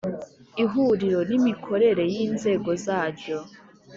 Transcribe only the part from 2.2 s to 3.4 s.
Inzego zaryo